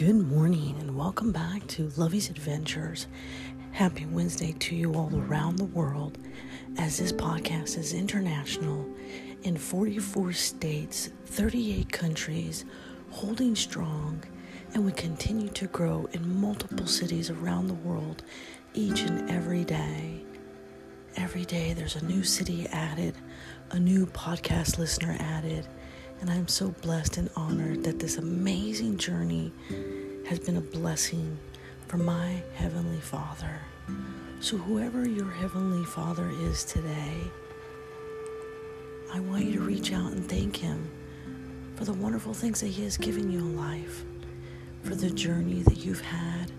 [0.00, 3.06] Good morning and welcome back to Lovey's Adventures.
[3.72, 6.16] Happy Wednesday to you all around the world
[6.78, 8.88] as this podcast is international
[9.42, 12.64] in 44 states, 38 countries,
[13.10, 14.24] holding strong,
[14.72, 18.22] and we continue to grow in multiple cities around the world
[18.72, 20.22] each and every day.
[21.16, 23.16] Every day there's a new city added,
[23.70, 25.68] a new podcast listener added
[26.20, 29.52] and I'm so blessed and honored that this amazing journey
[30.26, 31.38] has been a blessing
[31.86, 33.60] from my Heavenly Father.
[34.40, 37.14] So, whoever your Heavenly Father is today,
[39.12, 40.90] I want you to reach out and thank Him
[41.74, 44.04] for the wonderful things that He has given you in life,
[44.82, 46.52] for the journey that you've had,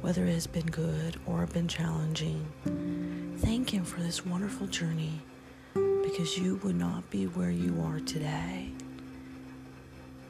[0.00, 2.46] whether it has been good or been challenging.
[3.38, 5.20] Thank Him for this wonderful journey
[5.74, 8.72] because you would not be where you are today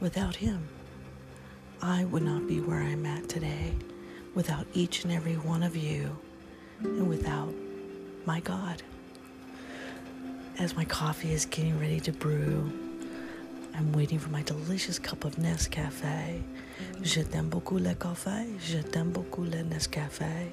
[0.04, 0.68] without Him.
[1.80, 3.72] I would not be where I'm at today
[4.34, 6.14] without each and every one of you
[6.82, 7.54] and without
[8.26, 8.82] my God.
[10.58, 12.70] As my coffee is getting ready to brew,
[13.74, 16.42] I'm waiting for my delicious cup of Nescafe.
[17.02, 20.52] Je t'aime beaucoup le café, je t'aime beaucoup le Nescafe.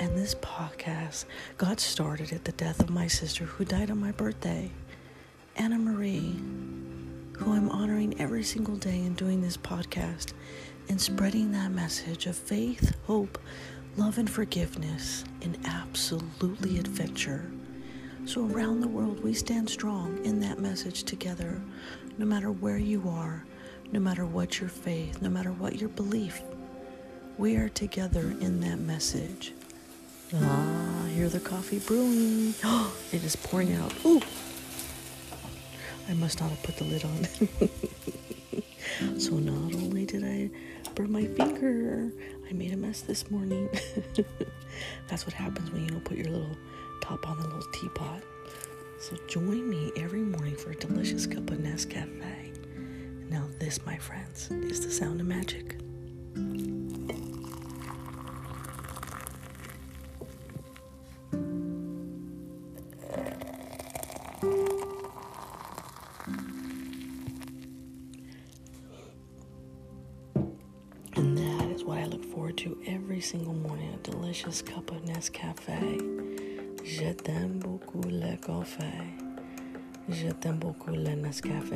[0.00, 1.26] And this podcast
[1.58, 4.72] got started at the death of my sister who died on my birthday,
[5.54, 6.34] Anna Marie
[7.38, 10.32] who I'm honoring every single day in doing this podcast
[10.88, 13.38] and spreading that message of faith, hope,
[13.96, 17.48] love, and forgiveness in absolutely adventure.
[18.24, 21.60] So, around the world, we stand strong in that message together,
[22.18, 23.44] no matter where you are,
[23.92, 26.42] no matter what your faith, no matter what your belief.
[27.38, 29.52] We are together in that message.
[30.34, 32.54] Ah, hear the coffee brewing.
[32.64, 33.94] Oh, it is pouring out.
[34.04, 34.20] Ooh.
[36.08, 37.26] I must not have put the lid on.
[39.20, 40.48] so not only did I
[40.94, 42.10] burn my finger,
[42.48, 43.68] I made a mess this morning.
[45.08, 46.56] That's what happens when you don't put your little
[47.02, 48.22] top on the little teapot.
[49.00, 52.08] So join me every morning for a delicious cup of Nescafe.
[53.28, 55.76] Now this, my friends, is the sound of magic.
[77.00, 78.82] Je t'aime beaucoup le café.
[80.08, 81.72] Je t'aime beaucoup le Nescafe.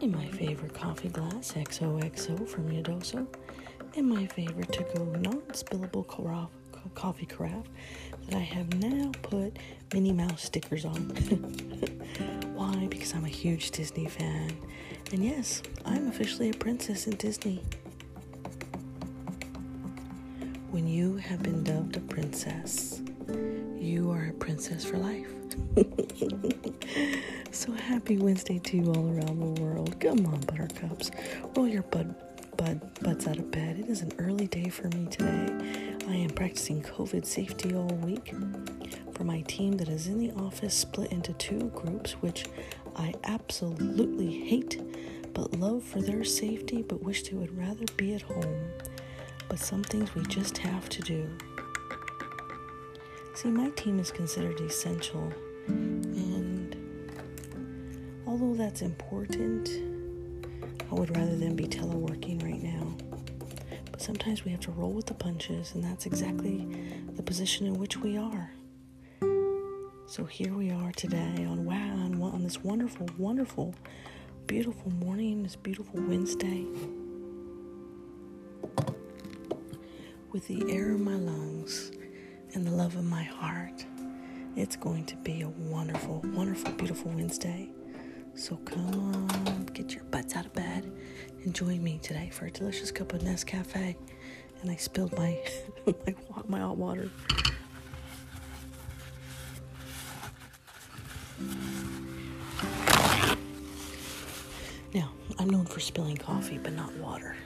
[0.00, 3.26] In my favorite coffee glass, XOXO from Yadoso.
[3.96, 6.06] In my favorite to go non spillable
[6.94, 7.66] coffee carafe
[8.28, 9.58] that I have now put
[9.92, 11.00] Minnie Mouse stickers on.
[12.54, 12.86] Why?
[12.88, 14.56] Because I'm a huge Disney fan
[15.10, 17.60] and yes, I'm officially a princess in Disney.
[20.74, 23.00] When you have been dubbed a princess,
[23.78, 25.30] you are a princess for life.
[27.52, 30.00] so happy Wednesday to you all around the world.
[30.00, 31.12] Come on, buttercups.
[31.54, 32.16] Roll your bud,
[32.56, 33.78] bud, butts out of bed.
[33.78, 35.96] It is an early day for me today.
[36.08, 38.34] I am practicing COVID safety all week.
[39.12, 42.46] For my team that is in the office, split into two groups, which
[42.96, 44.82] I absolutely hate,
[45.34, 48.72] but love for their safety, but wish they would rather be at home.
[49.48, 51.28] But some things we just have to do.
[53.34, 55.32] See, my team is considered essential,
[55.66, 56.76] and
[58.26, 59.68] although that's important,
[60.90, 62.96] I would rather than be teleworking right now.
[63.90, 66.66] But sometimes we have to roll with the punches, and that's exactly
[67.14, 68.50] the position in which we are.
[70.06, 73.74] So here we are today on wow on, on this wonderful, wonderful,
[74.46, 76.66] beautiful morning, this beautiful Wednesday,
[80.34, 81.92] with the air in my lungs
[82.54, 83.86] and the love in my heart.
[84.56, 87.68] It's going to be a wonderful, wonderful, beautiful Wednesday.
[88.34, 90.90] So come on, get your butts out of bed
[91.44, 93.94] and join me today for a delicious cup of Nescafe.
[94.60, 95.38] And I spilled my
[95.86, 96.14] my,
[96.48, 97.08] my hot water.
[104.92, 107.36] Now, I'm known for spilling coffee, but not water.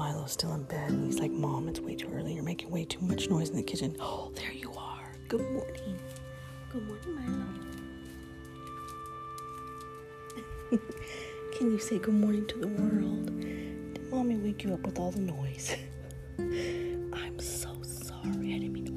[0.00, 2.32] Milo's still in bed and he's like, Mom, it's way too early.
[2.32, 3.94] You're making way too much noise in the kitchen.
[4.00, 5.12] Oh, there you are.
[5.28, 6.00] Good morning.
[6.72, 7.14] Good morning,
[10.70, 10.80] Milo.
[11.58, 13.26] Can you say good morning to the world?
[13.92, 15.76] Did mommy wake you up with all the noise?
[16.38, 18.54] I'm so sorry.
[18.54, 18.92] I didn't mean to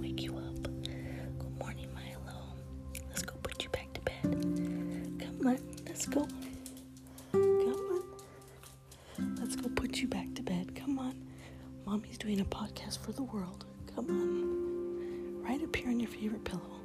[13.04, 13.66] for the world.
[13.94, 15.44] Come on.
[15.44, 16.80] Right up here on your favorite pillow.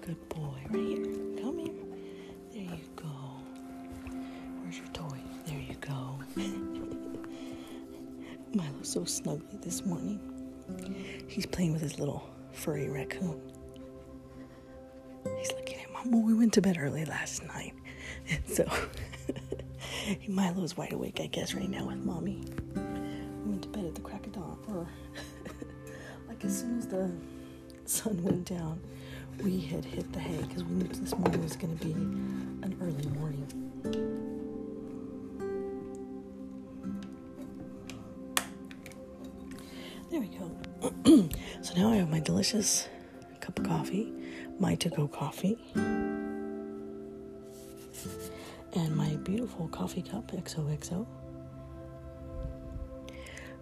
[0.00, 0.56] Good boy.
[0.70, 1.04] Right here.
[1.42, 1.74] Come here.
[2.52, 3.04] There you go.
[4.62, 5.18] Where's your toy?
[5.46, 6.18] There you go.
[8.54, 10.18] Milo's so snuggly this morning.
[11.28, 13.38] He's playing with his little furry raccoon.
[15.38, 16.06] He's looking at.
[16.10, 17.74] Well, we went to bed early last night.
[18.46, 18.64] so
[20.28, 22.42] Milo's wide awake, I guess, right now with mommy.
[26.44, 27.10] As soon as the
[27.86, 28.78] sun went down,
[29.42, 32.76] we had hit the hay because we knew this morning was going to be an
[32.80, 33.46] early morning.
[40.10, 40.50] There we go.
[41.62, 42.88] so now I have my delicious
[43.40, 44.12] cup of coffee,
[44.58, 45.58] my to go coffee,
[48.74, 51.06] and my beautiful coffee cup, XOXO.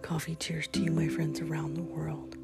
[0.01, 2.35] Coffee cheers to you, my friends around the world.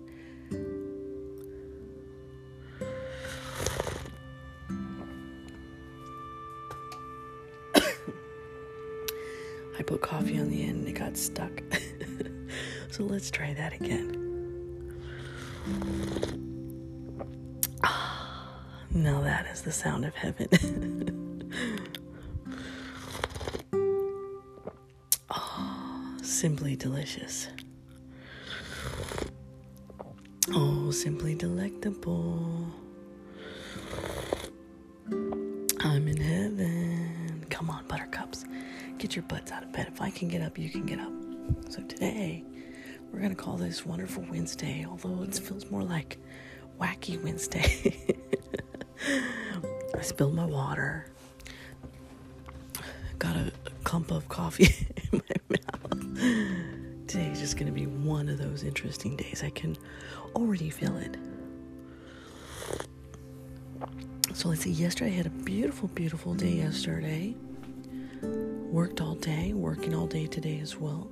[13.00, 14.94] So let's try that again.
[17.82, 18.62] Ah,
[18.92, 20.50] now that is the sound of heaven.
[25.30, 27.48] oh, simply delicious.
[30.52, 32.66] Oh, simply delectable.
[35.80, 37.46] I'm in heaven.
[37.50, 38.44] Come on, buttercups.
[38.98, 39.88] Get your butts out of bed.
[39.88, 41.14] If I can get up, you can get up.
[41.70, 42.44] So today,
[43.12, 46.18] we're going to call this Wonderful Wednesday, although it feels more like
[46.80, 47.98] Wacky Wednesday.
[49.96, 51.08] I spilled my water.
[53.18, 53.52] Got a,
[53.84, 57.08] clump of coffee in my mouth.
[57.08, 59.42] Today's just going to be one of those interesting days.
[59.44, 59.76] I can
[60.36, 61.18] already feel it.
[64.34, 64.70] So let's see.
[64.72, 67.36] Yesterday I had a beautiful, beautiful day yesterday.
[68.22, 71.10] Worked all day, working all day today as well.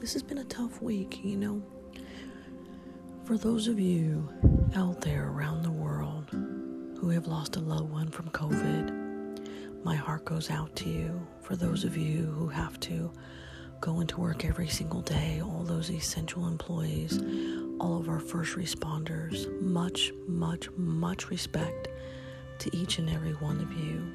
[0.00, 1.62] This has been a tough week, you know.
[3.24, 4.28] For those of you
[4.76, 6.28] out there around the world
[7.00, 11.26] who have lost a loved one from COVID, my heart goes out to you.
[11.40, 13.10] For those of you who have to
[13.80, 17.18] go into work every single day, all those essential employees,
[17.80, 21.88] all of our first responders, much, much, much respect
[22.58, 24.12] to each and every one of you.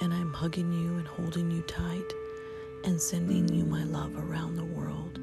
[0.00, 2.12] And I'm hugging you and holding you tight
[2.84, 5.18] and sending you my love around the world.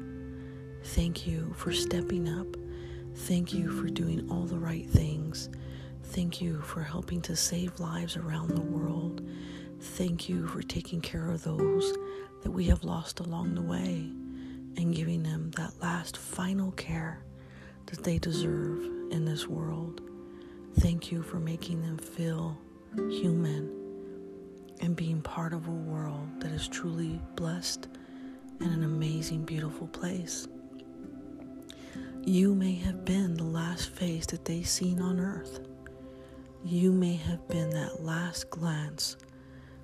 [0.82, 2.56] Thank you for stepping up.
[3.14, 5.48] Thank you for doing all the right things.
[6.02, 9.22] Thank you for helping to save lives around the world.
[9.80, 11.94] Thank you for taking care of those
[12.42, 14.10] that we have lost along the way
[14.76, 17.22] and giving them that last final care
[17.86, 20.00] that they deserve in this world.
[20.80, 22.58] Thank you for making them feel
[22.96, 23.81] human
[24.82, 27.88] and being part of a world that is truly blessed
[28.60, 30.48] and an amazing, beautiful place.
[32.24, 35.60] You may have been the last face that they seen on earth.
[36.64, 39.16] You may have been that last glance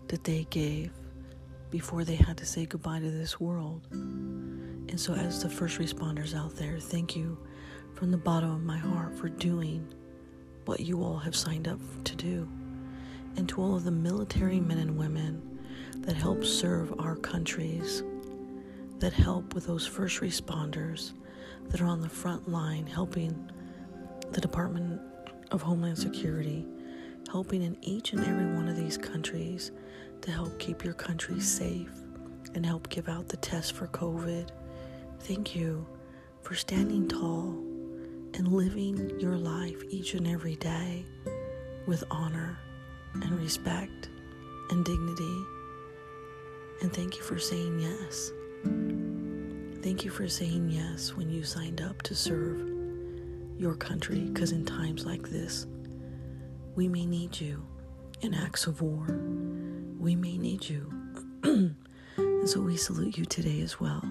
[0.09, 0.91] that they gave
[1.71, 3.87] before they had to say goodbye to this world.
[3.93, 7.37] And so, as the first responders out there, thank you
[7.95, 9.87] from the bottom of my heart for doing
[10.65, 12.49] what you all have signed up to do.
[13.37, 15.59] And to all of the military men and women
[15.99, 18.03] that help serve our countries,
[18.99, 21.13] that help with those first responders
[21.69, 23.51] that are on the front line helping
[24.33, 25.01] the Department
[25.51, 26.67] of Homeland Security,
[27.31, 29.71] helping in each and every one of these countries
[30.23, 31.91] to help keep your country safe
[32.55, 34.49] and help give out the test for COVID.
[35.21, 35.87] Thank you
[36.43, 37.51] for standing tall
[38.35, 41.05] and living your life each and every day
[41.87, 42.59] with honor
[43.15, 44.09] and respect
[44.71, 45.45] and dignity.
[46.83, 48.33] And thank you for saying yes.
[49.83, 52.61] Thank you for saying yes when you signed up to serve
[53.59, 55.67] your country, because in times like this,
[56.77, 57.67] we may need you
[58.21, 59.07] in acts of war.
[59.99, 60.93] We may need you.
[61.43, 64.03] and so we salute you today as well.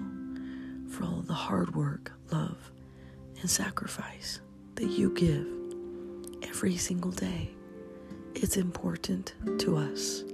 [0.88, 2.70] for all the hard work, love,
[3.40, 4.40] and sacrifice
[4.74, 5.46] that you give
[6.48, 7.50] every single day.
[8.34, 10.24] It's important to us,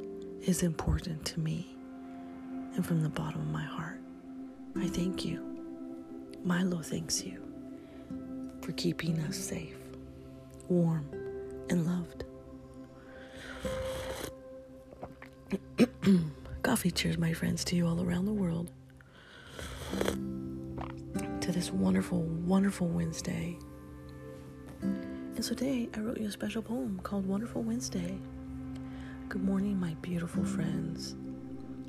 [0.42, 1.74] it's important to me.
[2.74, 4.00] And from the bottom of my heart,
[4.76, 5.42] I thank you.
[6.44, 7.40] Milo thanks you
[8.60, 9.76] for keeping us safe,
[10.68, 11.08] warm,
[11.70, 12.24] and loved.
[16.62, 18.70] Coffee cheers, my friends, to you all around the world.
[21.40, 23.56] To this wonderful, wonderful Wednesday.
[25.34, 28.20] And so today I wrote you a special poem called Wonderful Wednesday.
[29.28, 31.16] Good morning, my beautiful friends.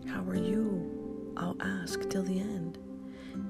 [0.08, 1.32] How are you?
[1.38, 2.80] I'll ask till the end.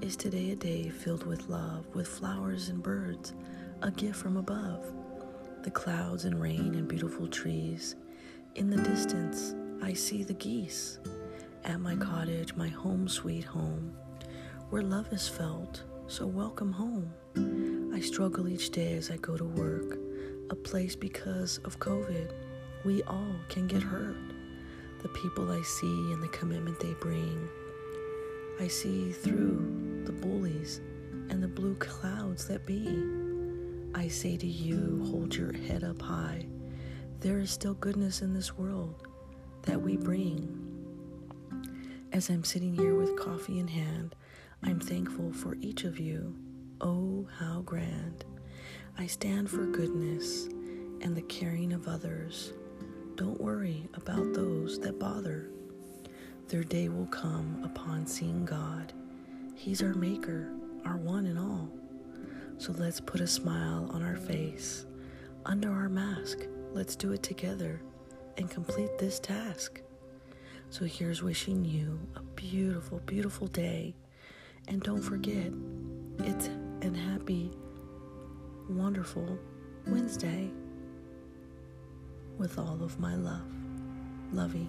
[0.02, 3.36] Is today a day filled with love, with flowers and birds,
[3.84, 4.92] a gift from above?
[5.64, 7.96] The clouds and rain and beautiful trees.
[8.56, 11.00] In the distance, I see the geese.
[11.64, 13.96] At my cottage, my home, sweet home,
[14.72, 17.14] where love is felt, so welcome home.
[17.96, 19.98] I struggle each day as I go to work,
[20.50, 22.30] a place because of COVID.
[22.84, 24.18] We all can get hurt.
[25.02, 27.48] The people I see and the commitment they bring.
[28.60, 30.82] I see through the bullies
[31.30, 33.02] and the blue clouds that be.
[33.96, 36.48] I say to you, hold your head up high.
[37.22, 39.08] There is still goodness in this world
[39.62, 40.54] that we bring.
[42.12, 44.16] As I'm sitting here with coffee in hand,
[44.64, 46.36] I'm thankful for each of you.
[46.82, 48.26] Oh, how grand.
[48.98, 50.48] I stand for goodness
[51.02, 52.52] and the caring of others.
[53.16, 55.50] Don't worry about those that bother.
[56.50, 58.92] Their day will come upon seeing God.
[59.56, 60.52] He's our Maker,
[60.86, 61.70] our one and all.
[62.58, 64.86] So let's put a smile on our face.
[65.46, 66.40] Under our mask,
[66.74, 67.82] let's do it together
[68.38, 69.82] and complete this task.
[70.70, 73.96] So here's wishing you a beautiful, beautiful day.
[74.68, 75.52] And don't forget,
[76.20, 76.50] it's
[76.86, 77.50] and happy,
[78.70, 79.40] wonderful
[79.88, 80.52] Wednesday
[82.38, 83.42] with all of my love.
[84.32, 84.68] Lovey.